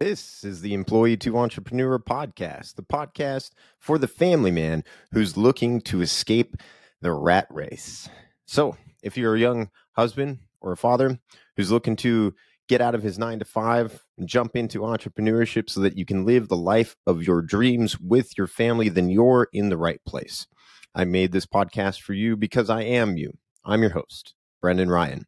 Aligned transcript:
This 0.00 0.44
is 0.44 0.60
the 0.60 0.74
Employee 0.74 1.16
to 1.16 1.36
Entrepreneur 1.36 1.98
podcast, 1.98 2.76
the 2.76 2.84
podcast 2.84 3.50
for 3.80 3.98
the 3.98 4.06
family 4.06 4.52
man 4.52 4.84
who's 5.10 5.36
looking 5.36 5.80
to 5.80 6.02
escape 6.02 6.56
the 7.00 7.10
rat 7.10 7.48
race. 7.50 8.08
So, 8.46 8.76
if 9.02 9.16
you're 9.16 9.34
a 9.34 9.40
young 9.40 9.70
husband 9.96 10.38
or 10.60 10.70
a 10.70 10.76
father 10.76 11.18
who's 11.56 11.72
looking 11.72 11.96
to 11.96 12.32
get 12.68 12.80
out 12.80 12.94
of 12.94 13.02
his 13.02 13.18
nine 13.18 13.40
to 13.40 13.44
five 13.44 14.04
and 14.16 14.28
jump 14.28 14.54
into 14.54 14.82
entrepreneurship 14.82 15.68
so 15.68 15.80
that 15.80 15.98
you 15.98 16.04
can 16.04 16.24
live 16.24 16.46
the 16.46 16.56
life 16.56 16.94
of 17.04 17.24
your 17.24 17.42
dreams 17.42 17.98
with 17.98 18.38
your 18.38 18.46
family, 18.46 18.88
then 18.88 19.08
you're 19.08 19.48
in 19.52 19.68
the 19.68 19.76
right 19.76 20.00
place. 20.06 20.46
I 20.94 21.06
made 21.06 21.32
this 21.32 21.46
podcast 21.46 22.02
for 22.02 22.12
you 22.12 22.36
because 22.36 22.70
I 22.70 22.82
am 22.82 23.16
you. 23.16 23.36
I'm 23.64 23.80
your 23.80 23.90
host, 23.90 24.34
Brendan 24.60 24.90
Ryan. 24.90 25.26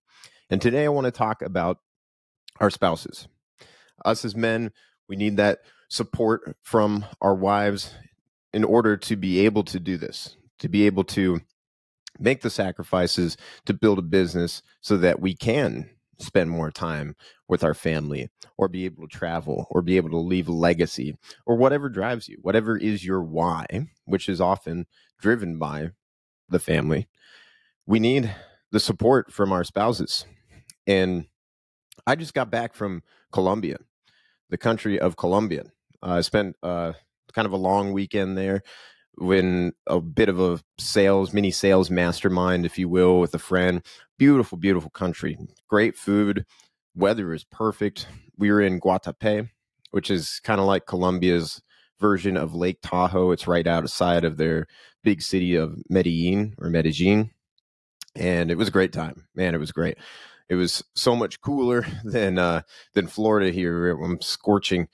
And 0.48 0.62
today 0.62 0.84
I 0.84 0.90
want 0.90 1.06
to 1.06 1.10
talk 1.10 1.42
about 1.42 1.78
our 2.60 2.70
spouses 2.70 3.26
us 4.04 4.24
as 4.24 4.36
men, 4.36 4.72
we 5.08 5.16
need 5.16 5.36
that 5.36 5.60
support 5.88 6.56
from 6.62 7.04
our 7.20 7.34
wives 7.34 7.94
in 8.52 8.64
order 8.64 8.96
to 8.96 9.16
be 9.16 9.40
able 9.40 9.64
to 9.64 9.80
do 9.80 9.96
this, 9.96 10.36
to 10.58 10.68
be 10.68 10.86
able 10.86 11.04
to 11.04 11.40
make 12.18 12.42
the 12.42 12.50
sacrifices 12.50 13.36
to 13.66 13.74
build 13.74 13.98
a 13.98 14.02
business 14.02 14.62
so 14.80 14.96
that 14.96 15.20
we 15.20 15.34
can 15.34 15.88
spend 16.18 16.50
more 16.50 16.70
time 16.70 17.16
with 17.48 17.64
our 17.64 17.74
family 17.74 18.28
or 18.58 18.68
be 18.68 18.84
able 18.84 19.08
to 19.08 19.16
travel 19.16 19.66
or 19.70 19.80
be 19.80 19.96
able 19.96 20.10
to 20.10 20.18
leave 20.18 20.48
a 20.48 20.52
legacy 20.52 21.16
or 21.46 21.56
whatever 21.56 21.88
drives 21.88 22.28
you, 22.28 22.36
whatever 22.42 22.76
is 22.76 23.04
your 23.04 23.22
why, 23.22 23.64
which 24.04 24.28
is 24.28 24.40
often 24.40 24.86
driven 25.20 25.58
by 25.58 25.90
the 26.48 26.58
family. 26.58 27.08
We 27.86 28.00
need 28.00 28.34
the 28.70 28.80
support 28.80 29.32
from 29.32 29.50
our 29.50 29.64
spouses. 29.64 30.26
And 30.86 31.26
I 32.06 32.16
just 32.16 32.34
got 32.34 32.50
back 32.50 32.74
from 32.74 33.02
Colombia 33.32 33.78
the 34.50 34.58
country 34.58 34.98
of 34.98 35.16
Colombia. 35.16 35.64
Uh, 36.02 36.12
I 36.12 36.20
spent 36.22 36.56
uh, 36.62 36.92
kind 37.32 37.46
of 37.46 37.52
a 37.52 37.56
long 37.56 37.92
weekend 37.92 38.36
there 38.36 38.62
when 39.16 39.72
a 39.86 40.00
bit 40.00 40.28
of 40.28 40.40
a 40.40 40.60
sales 40.78 41.32
mini 41.32 41.50
sales 41.50 41.90
mastermind 41.90 42.64
if 42.64 42.78
you 42.78 42.88
will 42.88 43.20
with 43.20 43.34
a 43.34 43.38
friend. 43.38 43.82
Beautiful 44.18 44.58
beautiful 44.58 44.90
country. 44.90 45.38
Great 45.68 45.96
food. 45.96 46.44
Weather 46.94 47.32
is 47.32 47.44
perfect. 47.44 48.06
We 48.36 48.50
were 48.50 48.60
in 48.60 48.80
guatapé 48.80 49.48
which 49.90 50.10
is 50.10 50.40
kind 50.44 50.60
of 50.60 50.66
like 50.66 50.86
colombia's 50.86 51.60
version 51.98 52.36
of 52.36 52.54
lake 52.54 52.78
tahoe. 52.82 53.30
It's 53.32 53.46
right 53.46 53.66
outside 53.66 54.24
of 54.24 54.36
their 54.36 54.66
big 55.02 55.22
city 55.22 55.56
of 55.56 55.76
medellin 55.88 56.54
or 56.58 56.70
medellin. 56.70 57.30
And 58.16 58.50
it 58.50 58.56
was 58.56 58.68
a 58.68 58.72
great 58.72 58.92
time. 58.92 59.26
Man 59.34 59.54
it 59.54 59.58
was 59.58 59.72
great 59.72 59.98
it 60.50 60.56
was 60.56 60.82
so 60.94 61.16
much 61.16 61.40
cooler 61.40 61.86
than 62.04 62.38
uh, 62.38 62.62
than 62.92 63.06
Florida 63.06 63.50
here. 63.50 63.90
I'm 63.92 64.20
scorching 64.20 64.88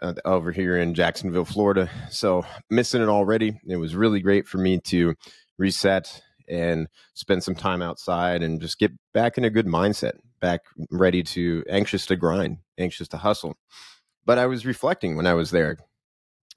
uh, 0.00 0.12
over 0.24 0.52
here 0.52 0.76
in 0.76 0.94
Jacksonville, 0.94 1.46
Florida. 1.46 1.90
So 2.10 2.44
missing 2.70 3.02
it 3.02 3.08
already. 3.08 3.58
It 3.66 3.78
was 3.78 3.96
really 3.96 4.20
great 4.20 4.46
for 4.46 4.58
me 4.58 4.78
to 4.82 5.14
reset 5.58 6.22
and 6.48 6.86
spend 7.14 7.42
some 7.42 7.56
time 7.56 7.82
outside 7.82 8.42
and 8.42 8.60
just 8.60 8.78
get 8.78 8.92
back 9.12 9.36
in 9.36 9.44
a 9.44 9.50
good 9.50 9.66
mindset, 9.66 10.12
back 10.40 10.60
ready 10.90 11.22
to 11.22 11.64
anxious 11.68 12.06
to 12.06 12.16
grind, 12.16 12.58
anxious 12.78 13.08
to 13.08 13.16
hustle. 13.16 13.56
But 14.26 14.38
I 14.38 14.46
was 14.46 14.66
reflecting 14.66 15.16
when 15.16 15.26
I 15.26 15.34
was 15.34 15.50
there 15.50 15.78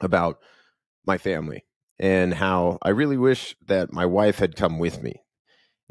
about 0.01 0.39
my 1.07 1.17
family 1.17 1.65
and 1.97 2.33
how 2.33 2.77
I 2.81 2.89
really 2.89 3.17
wish 3.17 3.55
that 3.67 3.91
my 3.91 4.05
wife 4.05 4.37
had 4.39 4.55
come 4.55 4.77
with 4.77 5.01
me 5.01 5.21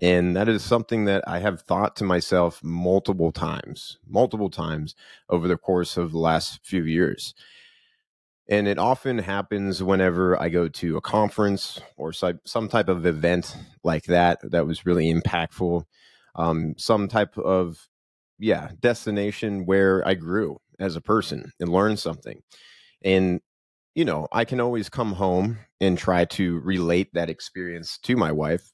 and 0.00 0.36
that 0.36 0.48
is 0.48 0.62
something 0.62 1.06
that 1.06 1.24
I 1.26 1.40
have 1.40 1.62
thought 1.62 1.96
to 1.96 2.04
myself 2.04 2.62
multiple 2.62 3.32
times, 3.32 3.98
multiple 4.06 4.50
times 4.50 4.94
over 5.28 5.48
the 5.48 5.56
course 5.56 5.96
of 5.96 6.12
the 6.12 6.18
last 6.18 6.60
few 6.64 6.84
years. 6.84 7.34
And 8.48 8.68
it 8.68 8.78
often 8.78 9.18
happens 9.18 9.82
whenever 9.82 10.40
I 10.40 10.48
go 10.48 10.68
to 10.68 10.96
a 10.96 11.02
conference 11.02 11.80
or 11.96 12.12
some 12.12 12.68
type 12.68 12.88
of 12.88 13.04
event 13.04 13.56
like 13.82 14.04
that, 14.04 14.38
that 14.50 14.66
was 14.66 14.86
really 14.86 15.12
impactful. 15.12 15.84
Um, 16.34 16.74
some 16.78 17.08
type 17.08 17.36
of, 17.36 17.88
yeah, 18.38 18.70
destination 18.80 19.66
where 19.66 20.06
I 20.06 20.14
grew 20.14 20.60
as 20.78 20.94
a 20.94 21.00
person 21.00 21.52
and 21.58 21.70
learned 21.70 21.98
something. 21.98 22.40
And, 23.02 23.40
you 23.94 24.04
know, 24.04 24.28
I 24.30 24.44
can 24.44 24.60
always 24.60 24.88
come 24.88 25.14
home 25.14 25.58
and 25.80 25.98
try 25.98 26.24
to 26.26 26.60
relate 26.60 27.12
that 27.14 27.28
experience 27.28 27.98
to 28.04 28.16
my 28.16 28.30
wife 28.30 28.72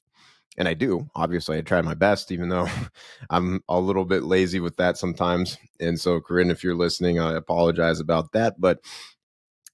and 0.57 0.67
I 0.67 0.73
do. 0.73 1.09
Obviously, 1.15 1.57
I 1.57 1.61
try 1.61 1.81
my 1.81 1.93
best, 1.93 2.31
even 2.31 2.49
though 2.49 2.67
I'm 3.29 3.61
a 3.69 3.79
little 3.79 4.05
bit 4.05 4.23
lazy 4.23 4.59
with 4.59 4.77
that 4.77 4.97
sometimes. 4.97 5.57
And 5.79 5.99
so, 5.99 6.21
Corinne, 6.21 6.51
if 6.51 6.63
you're 6.63 6.75
listening, 6.75 7.19
I 7.19 7.33
apologize 7.33 7.99
about 7.99 8.31
that. 8.33 8.55
But 8.59 8.79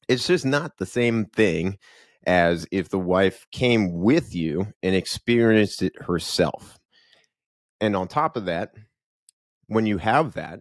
it's 0.08 0.28
just 0.28 0.46
not 0.46 0.78
the 0.78 0.86
same 0.86 1.26
thing 1.26 1.78
as 2.28 2.68
if 2.72 2.90
the 2.90 3.00
wife 3.00 3.48
came 3.52 4.00
with 4.00 4.36
you 4.36 4.68
and 4.84 4.96
experienced 4.96 5.82
it 5.82 5.94
herself. 6.02 6.80
And 7.80 7.96
on 7.96 8.08
top 8.08 8.38
of 8.38 8.46
that, 8.46 8.74
when 9.68 9.86
you 9.86 9.98
have 9.98 10.34
that, 10.34 10.60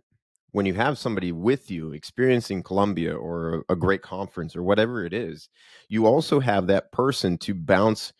when 0.53 0.67
you 0.67 0.75
have 0.75 0.99
somebody 0.99 1.33
with 1.33 1.71
you 1.71 1.93
experiencing 1.93 2.63
Colombia 2.63 3.15
or 3.15 3.65
a 3.69 3.77
great 3.77 4.03
conference 4.03 4.57
or 4.57 4.63
whatever 4.63 5.05
it 5.05 5.13
is, 5.13 5.49
you 5.89 6.07
also 6.07 6.41
have 6.41 6.67
that 6.67 6.91
person 6.93 7.39
to 7.39 7.55
bounce 7.55 8.13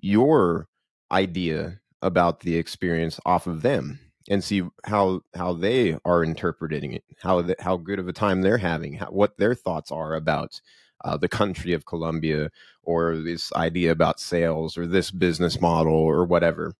your 0.00 0.66
idea 1.10 1.80
about 2.02 2.40
the 2.40 2.56
experience 2.56 3.18
off 3.26 3.46
of 3.46 3.62
them 3.62 3.98
and 4.30 4.44
see 4.44 4.62
how 4.84 5.22
how 5.34 5.52
they 5.52 5.98
are 6.04 6.22
interpreting 6.22 6.92
it 6.92 7.04
how 7.20 7.40
the, 7.42 7.56
how 7.58 7.76
good 7.76 7.98
of 7.98 8.08
a 8.08 8.12
time 8.12 8.42
they're 8.42 8.58
having 8.58 8.92
how, 8.94 9.06
what 9.06 9.36
their 9.38 9.54
thoughts 9.54 9.90
are 9.90 10.14
about 10.14 10.60
uh, 11.04 11.16
the 11.16 11.28
country 11.28 11.72
of 11.72 11.86
Colombia 11.86 12.50
or 12.82 13.16
this 13.16 13.52
idea 13.52 13.92
about 13.92 14.20
sales 14.20 14.76
or 14.76 14.86
this 14.86 15.10
business 15.10 15.60
model 15.60 15.94
or 15.94 16.24
whatever. 16.24 16.74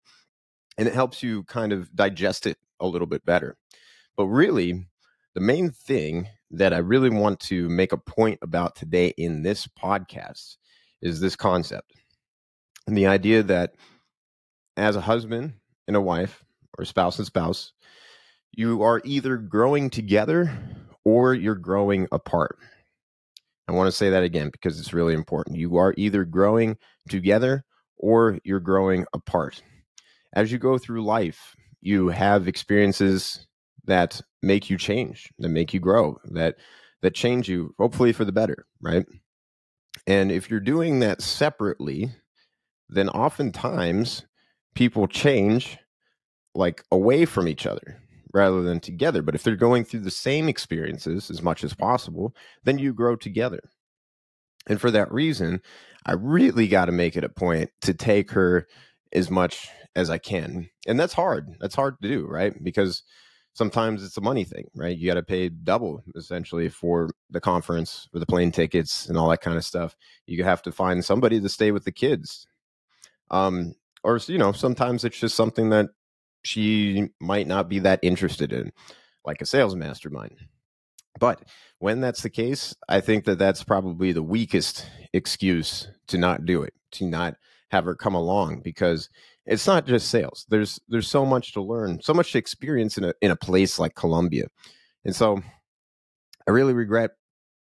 And 0.77 0.87
it 0.87 0.93
helps 0.93 1.23
you 1.23 1.43
kind 1.43 1.71
of 1.71 1.93
digest 1.95 2.45
it 2.45 2.57
a 2.79 2.87
little 2.87 3.07
bit 3.07 3.25
better. 3.25 3.57
But 4.17 4.25
really 4.25 4.85
the 5.35 5.41
main 5.41 5.71
thing 5.71 6.27
that 6.51 6.73
I 6.73 6.79
really 6.79 7.09
want 7.09 7.39
to 7.41 7.69
make 7.69 7.91
a 7.91 7.97
point 7.97 8.39
about 8.41 8.75
today 8.75 9.13
in 9.17 9.43
this 9.43 9.67
podcast 9.67 10.57
is 11.01 11.19
this 11.19 11.35
concept. 11.35 11.93
And 12.87 12.97
the 12.97 13.07
idea 13.07 13.43
that 13.43 13.75
as 14.79 14.95
a 14.95 15.01
husband 15.01 15.53
and 15.87 15.95
a 15.95 16.01
wife, 16.01 16.43
or 16.77 16.85
spouse 16.85 17.17
and 17.17 17.27
spouse, 17.27 17.73
you 18.51 18.81
are 18.83 19.01
either 19.03 19.37
growing 19.37 19.89
together 19.89 20.51
or 21.03 21.33
you're 21.33 21.55
growing 21.55 22.07
apart. 22.11 22.57
I 23.67 23.73
want 23.73 23.87
to 23.87 23.91
say 23.91 24.09
that 24.09 24.23
again 24.23 24.49
because 24.49 24.79
it's 24.79 24.93
really 24.93 25.13
important. 25.13 25.57
You 25.57 25.77
are 25.77 25.93
either 25.97 26.25
growing 26.25 26.77
together 27.09 27.65
or 27.97 28.39
you're 28.43 28.59
growing 28.59 29.05
apart. 29.13 29.61
As 30.33 30.51
you 30.51 30.57
go 30.57 30.77
through 30.77 31.03
life, 31.03 31.55
you 31.81 32.07
have 32.09 32.47
experiences 32.47 33.47
that 33.85 34.21
make 34.41 34.69
you 34.69 34.77
change, 34.77 35.29
that 35.39 35.49
make 35.49 35.73
you 35.73 35.79
grow, 35.79 36.17
that 36.25 36.55
that 37.01 37.15
change 37.15 37.47
you 37.47 37.73
hopefully 37.77 38.11
for 38.11 38.25
the 38.25 38.31
better, 38.31 38.65
right? 38.81 39.05
And 40.05 40.31
if 40.31 40.49
you're 40.49 40.59
doing 40.59 40.99
that 40.99 41.21
separately, 41.21 42.11
then 42.89 43.09
oftentimes 43.09 44.25
people 44.75 45.07
change 45.07 45.77
like 46.55 46.83
away 46.91 47.25
from 47.25 47.47
each 47.47 47.65
other 47.65 48.01
rather 48.33 48.61
than 48.61 48.79
together. 48.79 49.21
But 49.21 49.35
if 49.35 49.43
they're 49.43 49.55
going 49.55 49.85
through 49.85 50.01
the 50.01 50.11
same 50.11 50.49
experiences 50.49 51.29
as 51.29 51.41
much 51.41 51.63
as 51.63 51.73
possible, 51.73 52.35
then 52.63 52.77
you 52.77 52.93
grow 52.93 53.15
together. 53.15 53.61
And 54.67 54.79
for 54.79 54.91
that 54.91 55.11
reason, 55.11 55.61
I 56.05 56.13
really 56.13 56.67
got 56.67 56.85
to 56.85 56.91
make 56.91 57.15
it 57.15 57.23
a 57.23 57.29
point 57.29 57.71
to 57.81 57.93
take 57.93 58.31
her 58.31 58.67
as 59.13 59.31
much 59.31 59.69
as 59.95 60.09
I 60.09 60.17
can. 60.17 60.69
And 60.87 60.99
that's 60.99 61.13
hard. 61.13 61.55
That's 61.59 61.75
hard 61.75 61.95
to 62.01 62.07
do, 62.07 62.27
right? 62.27 62.53
Because 62.63 63.03
sometimes 63.53 64.03
it's 64.03 64.17
a 64.17 64.21
money 64.21 64.43
thing, 64.43 64.65
right? 64.75 64.95
You 64.95 65.07
got 65.07 65.15
to 65.15 65.23
pay 65.23 65.49
double 65.49 66.03
essentially 66.15 66.69
for 66.69 67.09
the 67.29 67.41
conference, 67.41 68.07
for 68.11 68.19
the 68.19 68.25
plane 68.25 68.51
tickets, 68.51 69.07
and 69.07 69.17
all 69.17 69.29
that 69.29 69.41
kind 69.41 69.57
of 69.57 69.65
stuff. 69.65 69.95
You 70.27 70.43
have 70.43 70.61
to 70.63 70.71
find 70.71 71.03
somebody 71.03 71.41
to 71.41 71.49
stay 71.49 71.71
with 71.71 71.83
the 71.83 71.91
kids. 71.91 72.47
Um, 73.31 73.73
or 74.09 74.19
you 74.27 74.37
know 74.37 74.51
sometimes 74.51 75.05
it's 75.05 75.19
just 75.19 75.35
something 75.35 75.69
that 75.69 75.89
she 76.43 77.09
might 77.19 77.47
not 77.47 77.69
be 77.69 77.79
that 77.79 77.99
interested 78.01 78.53
in 78.53 78.71
like 79.25 79.41
a 79.41 79.45
sales 79.45 79.75
mastermind. 79.75 80.37
But 81.19 81.43
when 81.79 82.01
that's 82.01 82.23
the 82.23 82.29
case 82.29 82.75
i 82.89 82.99
think 82.99 83.25
that 83.25 83.39
that's 83.39 83.63
probably 83.63 84.11
the 84.11 84.23
weakest 84.23 84.85
excuse 85.13 85.89
to 86.07 86.17
not 86.17 86.45
do 86.45 86.61
it 86.63 86.73
to 86.91 87.05
not 87.05 87.35
have 87.71 87.85
her 87.85 87.95
come 87.95 88.15
along 88.15 88.61
because 88.61 89.09
it's 89.45 89.65
not 89.67 89.85
just 89.85 90.09
sales. 90.09 90.45
There's 90.49 90.79
there's 90.89 91.07
so 91.07 91.25
much 91.25 91.53
to 91.53 91.61
learn 91.61 92.01
so 92.01 92.13
much 92.13 92.31
to 92.33 92.37
experience 92.37 92.97
in 92.97 93.05
a 93.05 93.13
in 93.21 93.31
a 93.31 93.35
place 93.35 93.79
like 93.79 93.95
colombia 93.95 94.47
and 95.05 95.15
so 95.15 95.41
i 96.47 96.51
really 96.51 96.73
regret 96.73 97.11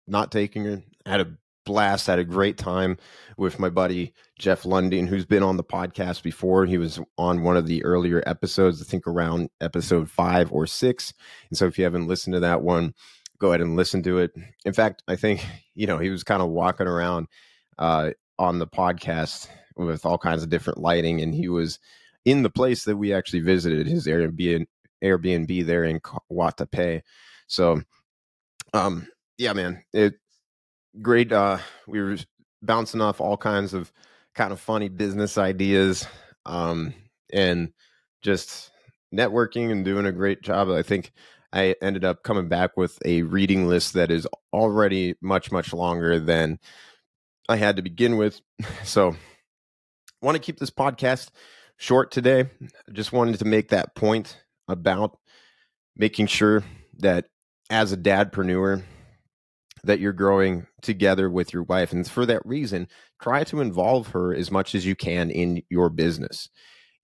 not 0.08 0.32
taking 0.32 0.66
her. 0.66 0.84
Had 1.06 1.22
a 1.22 1.38
blast. 1.66 2.10
I 2.10 2.14
had 2.14 2.20
a 2.20 2.24
great 2.24 2.58
time 2.58 2.98
with 3.38 3.60
my 3.60 3.70
buddy 3.70 4.14
Jeff 4.38 4.64
Lundin, 4.64 5.08
who's 5.08 5.26
been 5.26 5.44
on 5.44 5.58
the 5.58 5.64
podcast 5.64 6.24
before. 6.24 6.66
He 6.66 6.78
was 6.78 7.00
on 7.18 7.44
one 7.44 7.58
of 7.58 7.68
the 7.68 7.84
earlier 7.84 8.24
episodes, 8.26 8.82
I 8.82 8.86
think 8.86 9.08
around 9.08 9.50
episode 9.60 10.10
five 10.10 10.52
or 10.52 10.68
six. 10.68 11.14
And 11.50 11.58
so 11.58 11.66
if 11.68 11.78
you 11.78 11.84
haven't 11.84 12.08
listened 12.08 12.34
to 12.34 12.40
that 12.42 12.62
one, 12.62 12.94
go 13.40 13.50
ahead 13.50 13.62
and 13.62 13.76
listen 13.76 14.04
to 14.04 14.20
it. 14.20 14.32
In 14.66 14.74
fact, 14.74 15.04
I 15.08 15.16
think 15.16 15.46
you 15.76 15.88
know 15.88 15.98
he 15.98 16.10
was 16.10 16.24
kind 16.24 16.42
of 16.42 16.50
walking 16.50 16.88
around 16.88 17.28
uh, 17.78 18.12
on 18.40 18.60
the 18.60 18.68
podcast 18.68 19.48
with 19.76 20.06
all 20.06 20.18
kinds 20.18 20.44
of 20.44 20.50
different 20.50 20.80
lighting, 20.80 21.22
and 21.22 21.34
he 21.34 21.50
was 21.50 21.80
in 22.26 22.44
the 22.44 22.50
place 22.50 22.86
that 22.86 22.98
we 22.98 23.14
actually 23.14 23.40
visited 23.42 23.88
his 23.88 24.08
Airbnb 24.08 24.66
Airbnb 25.04 25.66
there 25.66 25.84
in 25.84 26.00
Guatapé. 26.00 27.02
So, 27.48 27.82
um, 28.74 29.08
yeah, 29.38 29.54
man, 29.54 29.84
it 29.94 30.14
great. 31.02 31.32
Uh, 31.32 31.60
we 31.88 32.02
were 32.02 32.18
bouncing 32.62 33.02
off 33.02 33.22
all 33.22 33.38
kinds 33.38 33.74
of 33.74 33.92
kind 34.36 34.52
of 34.52 34.60
funny 34.60 34.90
business 34.90 35.38
ideas, 35.38 36.08
um, 36.46 36.94
and 37.34 37.72
just 38.22 38.72
networking 39.14 39.72
and 39.72 39.86
doing 39.86 40.06
a 40.06 40.12
great 40.12 40.42
job. 40.42 40.70
I 40.70 40.82
think 40.82 41.12
I 41.54 41.76
ended 41.82 42.06
up 42.06 42.24
coming 42.24 42.48
back 42.48 42.78
with 42.78 42.98
a 43.06 43.24
reading 43.24 43.68
list 43.68 43.94
that 43.94 44.12
is 44.12 44.28
already 44.54 45.16
much 45.22 45.52
much 45.52 45.74
longer 45.74 46.20
than 46.20 46.60
I 47.50 47.58
had 47.58 47.76
to 47.76 47.82
begin 47.82 48.18
with. 48.18 48.42
So, 48.84 49.16
want 50.22 50.36
to 50.36 50.42
keep 50.42 50.60
this 50.60 50.70
podcast 50.70 51.30
short 51.78 52.12
today. 52.12 52.42
I 52.42 52.92
just 52.92 53.12
wanted 53.12 53.40
to 53.40 53.46
make 53.46 53.70
that 53.70 53.96
point 53.96 54.38
about 54.68 55.18
making 55.96 56.28
sure 56.28 56.64
that 57.00 57.26
as 57.70 57.92
a 57.92 57.98
dadpreneur 57.98 58.84
that 59.84 60.00
you're 60.00 60.14
growing 60.14 60.68
together 60.82 61.30
with 61.30 61.54
your 61.54 61.64
wife 61.64 61.92
and 61.92 62.10
for 62.10 62.26
that 62.26 62.46
reason 62.46 62.88
try 63.22 63.44
to 63.44 63.62
involve 63.62 64.08
her 64.10 64.34
as 64.34 64.52
much 64.52 64.76
as 64.76 64.86
you 64.86 64.96
can 64.96 65.30
in 65.30 65.62
your 65.70 65.90
business. 65.90 66.50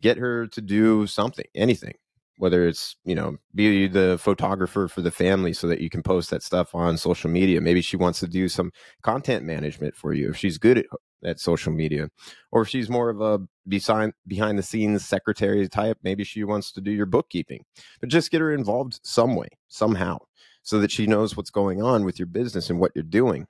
Get 0.01 0.18
her 0.18 0.47
to 0.47 0.62
do 0.62 1.07
something 1.07 1.45
anything 1.56 1.95
whether 2.38 2.68
it's 2.68 2.95
you 3.03 3.15
know 3.15 3.38
be 3.53 3.88
the 3.88 4.18
photographer 4.19 4.88
for 4.88 5.01
the 5.01 5.12
family 5.12 5.53
so 5.53 5.68
that 5.68 5.81
you 5.81 5.89
can 5.89 6.03
post 6.03 6.29
that 6.29 6.44
stuff 6.44 6.74
on 6.74 6.97
social 6.97 7.29
media. 7.29 7.59
Maybe 7.59 7.81
she 7.81 7.97
wants 7.97 8.19
to 8.21 8.27
do 8.27 8.47
some 8.47 8.71
content 9.03 9.44
management 9.44 9.95
for 9.95 10.13
you 10.13 10.29
if 10.29 10.38
she's 10.38 10.57
good 10.57 10.79
at, 10.79 10.85
at 11.24 11.39
social 11.39 11.74
media. 11.74 12.09
Or 12.51 12.62
if 12.62 12.69
she's 12.69 12.89
more 12.89 13.09
of 13.09 13.21
a 13.21 13.39
behind 13.68 14.13
behind 14.27 14.57
the 14.57 14.63
scenes 14.63 15.06
secretary 15.06 15.68
type 15.68 15.97
maybe 16.03 16.24
she 16.24 16.44
wants 16.44 16.71
to 16.74 16.81
do 16.81 16.91
your 16.91 17.06
bookkeeping. 17.06 17.63
But 18.00 18.09
just 18.09 18.31
get 18.31 18.41
her 18.41 18.53
involved 18.53 19.00
some 19.03 19.35
way 19.35 19.50
somehow 19.68 20.19
so 20.67 20.79
that 20.79 20.91
she 20.91 21.07
knows 21.07 21.37
what's 21.37 21.49
going 21.49 21.81
on 21.81 22.03
with 22.03 22.19
your 22.19 22.25
business 22.25 22.69
and 22.69 22.79
what 22.79 22.91
you're 22.93 23.03
doing 23.03 23.47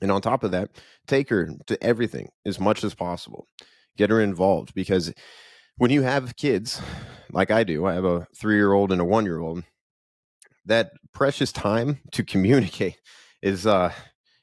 and 0.00 0.10
on 0.10 0.20
top 0.20 0.42
of 0.42 0.50
that 0.50 0.70
take 1.06 1.28
her 1.28 1.50
to 1.66 1.82
everything 1.82 2.28
as 2.44 2.58
much 2.60 2.82
as 2.84 2.94
possible 2.94 3.46
get 3.96 4.10
her 4.10 4.20
involved 4.20 4.74
because 4.74 5.12
when 5.76 5.90
you 5.90 6.02
have 6.02 6.36
kids 6.36 6.82
like 7.32 7.50
I 7.50 7.64
do, 7.64 7.86
I 7.86 7.94
have 7.94 8.04
a 8.04 8.26
three 8.36 8.56
year 8.56 8.72
old 8.72 8.92
and 8.92 9.00
a 9.00 9.04
one 9.04 9.24
year 9.24 9.38
old, 9.38 9.64
that 10.66 10.92
precious 11.12 11.52
time 11.52 12.00
to 12.12 12.24
communicate 12.24 13.00
is 13.42 13.66
uh 13.66 13.92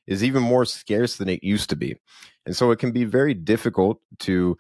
is 0.08 0.24
even 0.24 0.44
more 0.44 0.66
scarce 0.66 1.18
than 1.18 1.30
it 1.30 1.44
used 1.44 1.70
to 1.70 1.76
be. 1.76 1.96
And 2.46 2.56
so 2.56 2.72
it 2.72 2.78
can 2.78 2.92
be 2.92 3.06
very 3.06 3.34
difficult 3.34 4.00
to 4.20 4.56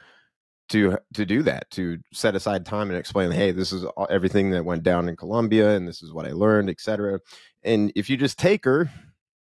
to 0.70 0.98
to 1.14 1.26
do 1.26 1.44
that 1.44 1.70
to 1.72 2.00
set 2.12 2.36
aside 2.36 2.66
time 2.66 2.90
and 2.90 2.98
explain 2.98 3.32
hey 3.32 3.52
this 3.52 3.72
is 3.72 3.86
everything 4.10 4.52
that 4.52 4.66
went 4.66 4.84
down 4.84 5.08
in 5.08 5.16
Colombia 5.16 5.76
and 5.76 5.88
this 5.88 6.02
is 6.02 6.12
what 6.12 6.26
I 6.26 6.32
learned 6.32 6.70
etc 6.70 7.20
and 7.64 7.92
if 7.96 8.10
you 8.10 8.18
just 8.18 8.40
take 8.40 8.66
her 8.66 8.90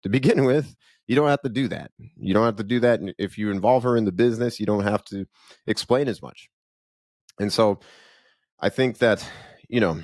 to 0.02 0.08
begin 0.08 0.44
with 0.44 0.74
you 1.08 1.16
don't 1.16 1.28
have 1.28 1.42
to 1.42 1.48
do 1.48 1.68
that. 1.68 1.90
You 2.16 2.32
don't 2.32 2.44
have 2.44 2.56
to 2.56 2.64
do 2.64 2.80
that 2.80 3.00
And 3.00 3.12
if 3.18 3.36
you 3.36 3.50
involve 3.50 3.82
her 3.82 3.96
in 3.96 4.04
the 4.04 4.12
business 4.12 4.60
you 4.60 4.66
don't 4.66 4.84
have 4.84 5.04
to 5.06 5.26
explain 5.66 6.08
as 6.08 6.22
much. 6.22 6.48
And 7.38 7.52
so 7.52 7.80
I 8.60 8.68
think 8.68 8.98
that, 8.98 9.28
you 9.68 9.80
know, 9.80 10.00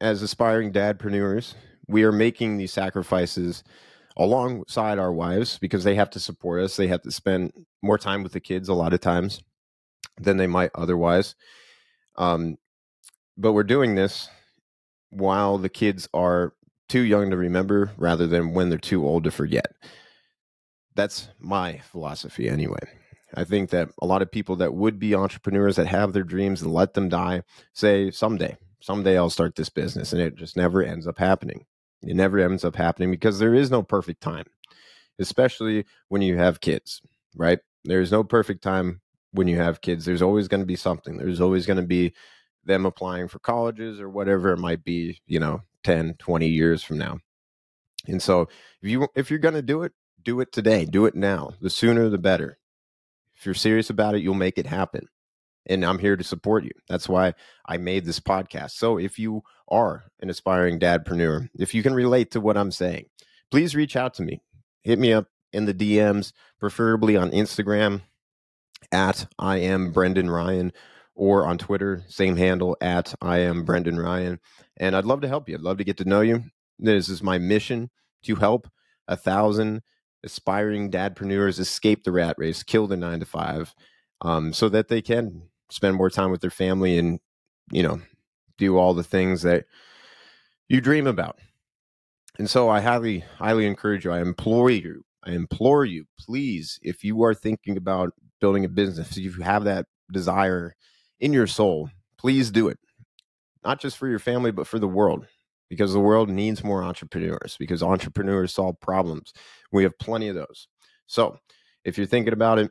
as 0.00 0.20
aspiring 0.22 0.72
dadpreneurs, 0.72 1.54
we 1.88 2.04
are 2.04 2.12
making 2.12 2.58
these 2.58 2.72
sacrifices 2.72 3.64
alongside 4.16 4.98
our 4.98 5.12
wives 5.12 5.58
because 5.58 5.84
they 5.84 5.94
have 5.94 6.10
to 6.10 6.20
support 6.20 6.62
us. 6.62 6.76
They 6.76 6.88
have 6.88 7.02
to 7.02 7.10
spend 7.10 7.52
more 7.82 7.98
time 7.98 8.22
with 8.22 8.32
the 8.32 8.40
kids 8.40 8.68
a 8.68 8.74
lot 8.74 8.92
of 8.92 9.00
times 9.00 9.40
than 10.20 10.36
they 10.36 10.46
might 10.46 10.70
otherwise. 10.74 11.34
Um, 12.16 12.56
but 13.36 13.52
we're 13.52 13.64
doing 13.64 13.94
this 13.94 14.28
while 15.10 15.58
the 15.58 15.68
kids 15.68 16.08
are 16.14 16.54
too 16.88 17.00
young 17.00 17.30
to 17.30 17.36
remember 17.36 17.92
rather 17.96 18.26
than 18.26 18.54
when 18.54 18.68
they're 18.68 18.78
too 18.78 19.06
old 19.06 19.24
to 19.24 19.30
forget. 19.30 19.72
That's 20.94 21.28
my 21.40 21.78
philosophy 21.78 22.48
anyway. 22.48 22.86
I 23.34 23.44
think 23.44 23.70
that 23.70 23.88
a 24.00 24.06
lot 24.06 24.22
of 24.22 24.30
people 24.30 24.56
that 24.56 24.74
would 24.74 24.98
be 24.98 25.14
entrepreneurs 25.14 25.76
that 25.76 25.88
have 25.88 26.12
their 26.12 26.22
dreams 26.22 26.62
and 26.62 26.72
let 26.72 26.94
them 26.94 27.08
die 27.08 27.42
say, 27.72 28.10
someday, 28.10 28.56
someday 28.80 29.18
I'll 29.18 29.30
start 29.30 29.56
this 29.56 29.70
business. 29.70 30.12
And 30.12 30.22
it 30.22 30.36
just 30.36 30.56
never 30.56 30.82
ends 30.82 31.08
up 31.08 31.18
happening. 31.18 31.66
It 32.02 32.14
never 32.14 32.38
ends 32.38 32.64
up 32.64 32.76
happening 32.76 33.10
because 33.10 33.38
there 33.38 33.54
is 33.54 33.70
no 33.70 33.82
perfect 33.82 34.20
time, 34.20 34.44
especially 35.18 35.84
when 36.08 36.22
you 36.22 36.36
have 36.36 36.60
kids, 36.60 37.02
right? 37.34 37.58
There's 37.84 38.12
no 38.12 38.22
perfect 38.22 38.62
time 38.62 39.00
when 39.34 39.48
you 39.48 39.56
have 39.56 39.80
kids. 39.80 40.04
There's 40.04 40.22
always 40.22 40.48
going 40.48 40.62
to 40.62 40.66
be 40.66 40.76
something. 40.76 41.18
There's 41.18 41.40
always 41.40 41.66
going 41.66 41.76
to 41.76 41.82
be 41.82 42.14
them 42.64 42.86
applying 42.86 43.28
for 43.28 43.40
colleges 43.40 44.00
or 44.00 44.08
whatever 44.08 44.52
it 44.52 44.58
might 44.58 44.84
be, 44.84 45.20
you 45.26 45.38
know, 45.38 45.60
10, 45.82 46.14
20 46.18 46.48
years 46.48 46.82
from 46.82 46.98
now. 46.98 47.18
And 48.06 48.22
so 48.22 48.42
if 48.82 48.88
you 48.88 49.08
if 49.14 49.30
you're 49.30 49.38
going 49.38 49.54
to 49.54 49.62
do 49.62 49.82
it, 49.82 49.92
do 50.22 50.40
it 50.40 50.52
today. 50.52 50.84
Do 50.84 51.06
it 51.06 51.14
now. 51.14 51.52
The 51.60 51.70
sooner 51.70 52.08
the 52.08 52.18
better. 52.18 52.58
If 53.36 53.44
you're 53.44 53.54
serious 53.54 53.90
about 53.90 54.14
it, 54.14 54.22
you'll 54.22 54.34
make 54.34 54.56
it 54.56 54.66
happen. 54.66 55.08
And 55.66 55.84
I'm 55.84 55.98
here 55.98 56.16
to 56.16 56.24
support 56.24 56.64
you. 56.64 56.70
That's 56.88 57.08
why 57.08 57.34
I 57.66 57.78
made 57.78 58.04
this 58.04 58.20
podcast. 58.20 58.72
So 58.72 58.98
if 58.98 59.18
you 59.18 59.42
are 59.68 60.04
an 60.20 60.30
aspiring 60.30 60.78
dadpreneur, 60.78 61.48
if 61.58 61.74
you 61.74 61.82
can 61.82 61.94
relate 61.94 62.30
to 62.32 62.40
what 62.40 62.56
I'm 62.56 62.70
saying, 62.70 63.06
please 63.50 63.74
reach 63.74 63.96
out 63.96 64.14
to 64.14 64.22
me. 64.22 64.42
Hit 64.82 64.98
me 64.98 65.12
up 65.12 65.26
in 65.52 65.64
the 65.64 65.74
DMs, 65.74 66.32
preferably 66.60 67.16
on 67.16 67.30
Instagram 67.30 68.02
at 68.92 69.26
I 69.38 69.58
am 69.58 69.92
Brendan 69.92 70.30
Ryan 70.30 70.72
or 71.14 71.46
on 71.46 71.58
Twitter, 71.58 72.02
same 72.08 72.36
handle 72.36 72.76
at 72.80 73.14
I 73.20 73.38
am 73.38 73.64
Brendan 73.64 73.98
Ryan. 73.98 74.40
And 74.76 74.96
I'd 74.96 75.04
love 75.04 75.20
to 75.20 75.28
help 75.28 75.48
you. 75.48 75.54
I'd 75.54 75.60
love 75.60 75.78
to 75.78 75.84
get 75.84 75.96
to 75.98 76.04
know 76.04 76.20
you. 76.20 76.44
This 76.78 77.08
is 77.08 77.22
my 77.22 77.38
mission 77.38 77.90
to 78.24 78.34
help 78.34 78.68
a 79.06 79.16
thousand 79.16 79.82
aspiring 80.24 80.90
dadpreneurs 80.90 81.60
escape 81.60 82.02
the 82.02 82.12
rat 82.12 82.34
race, 82.38 82.62
kill 82.62 82.86
the 82.86 82.96
nine 82.96 83.20
to 83.20 83.26
five, 83.26 83.74
um, 84.22 84.52
so 84.52 84.68
that 84.68 84.88
they 84.88 85.02
can 85.02 85.42
spend 85.70 85.96
more 85.96 86.10
time 86.10 86.30
with 86.30 86.40
their 86.40 86.50
family 86.50 86.98
and, 86.98 87.20
you 87.70 87.82
know, 87.82 88.00
do 88.58 88.76
all 88.76 88.94
the 88.94 89.04
things 89.04 89.42
that 89.42 89.66
you 90.68 90.80
dream 90.80 91.06
about. 91.06 91.38
And 92.38 92.48
so 92.50 92.68
I 92.68 92.80
highly, 92.80 93.20
highly 93.38 93.66
encourage 93.66 94.04
you. 94.04 94.12
I 94.12 94.20
implore 94.20 94.70
you, 94.70 95.04
I 95.24 95.32
implore 95.32 95.84
you, 95.84 96.06
please, 96.18 96.78
if 96.82 97.04
you 97.04 97.22
are 97.22 97.34
thinking 97.34 97.76
about 97.76 98.12
building 98.44 98.66
a 98.66 98.68
business, 98.68 99.16
if 99.16 99.36
you 99.36 99.42
have 99.42 99.64
that 99.64 99.86
desire 100.12 100.74
in 101.18 101.32
your 101.32 101.46
soul, 101.46 101.88
please 102.18 102.50
do 102.50 102.68
it. 102.68 102.78
Not 103.64 103.80
just 103.80 103.96
for 103.96 104.06
your 104.06 104.18
family, 104.18 104.50
but 104.50 104.66
for 104.66 104.78
the 104.78 104.86
world 104.86 105.24
because 105.70 105.94
the 105.94 105.98
world 105.98 106.28
needs 106.28 106.62
more 106.62 106.82
entrepreneurs 106.84 107.56
because 107.58 107.82
entrepreneurs 107.82 108.52
solve 108.52 108.78
problems. 108.80 109.32
We 109.72 109.82
have 109.84 109.98
plenty 109.98 110.28
of 110.28 110.34
those. 110.34 110.68
So 111.06 111.38
if 111.86 111.96
you're 111.96 112.06
thinking 112.06 112.34
about 112.34 112.58
it, 112.58 112.70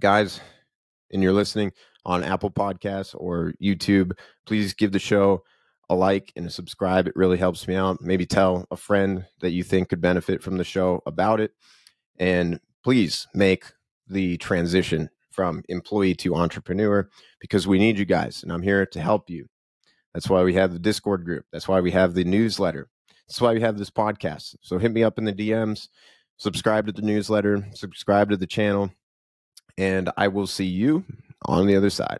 guys, 0.00 0.40
and 1.12 1.22
you're 1.22 1.34
listening 1.34 1.72
on 2.06 2.24
Apple 2.24 2.50
Podcasts 2.50 3.14
or 3.14 3.52
YouTube, 3.62 4.12
please 4.46 4.72
give 4.72 4.92
the 4.92 4.98
show 4.98 5.42
a 5.90 5.94
like 5.94 6.32
and 6.36 6.46
a 6.46 6.50
subscribe. 6.50 7.06
It 7.06 7.16
really 7.16 7.36
helps 7.36 7.68
me 7.68 7.74
out. 7.74 8.00
Maybe 8.00 8.24
tell 8.24 8.64
a 8.70 8.78
friend 8.78 9.26
that 9.42 9.50
you 9.50 9.62
think 9.62 9.90
could 9.90 10.00
benefit 10.00 10.42
from 10.42 10.56
the 10.56 10.64
show 10.64 11.02
about 11.04 11.38
it. 11.38 11.50
And 12.18 12.60
please 12.82 13.28
make 13.34 13.66
the 14.10 14.36
transition 14.38 15.08
from 15.30 15.62
employee 15.68 16.14
to 16.16 16.34
entrepreneur 16.34 17.08
because 17.40 17.66
we 17.66 17.78
need 17.78 17.98
you 17.98 18.04
guys. 18.04 18.42
And 18.42 18.52
I'm 18.52 18.62
here 18.62 18.84
to 18.86 19.00
help 19.00 19.30
you. 19.30 19.46
That's 20.12 20.28
why 20.28 20.42
we 20.42 20.54
have 20.54 20.72
the 20.72 20.78
Discord 20.78 21.24
group. 21.24 21.44
That's 21.52 21.68
why 21.68 21.80
we 21.80 21.92
have 21.92 22.14
the 22.14 22.24
newsletter. 22.24 22.88
That's 23.28 23.40
why 23.40 23.54
we 23.54 23.60
have 23.60 23.78
this 23.78 23.90
podcast. 23.90 24.56
So 24.60 24.78
hit 24.78 24.92
me 24.92 25.04
up 25.04 25.18
in 25.18 25.24
the 25.24 25.32
DMs, 25.32 25.88
subscribe 26.36 26.86
to 26.86 26.92
the 26.92 27.02
newsletter, 27.02 27.64
subscribe 27.74 28.30
to 28.30 28.36
the 28.36 28.46
channel, 28.46 28.90
and 29.78 30.10
I 30.16 30.28
will 30.28 30.48
see 30.48 30.66
you 30.66 31.04
on 31.46 31.66
the 31.66 31.76
other 31.76 31.90
side. 31.90 32.18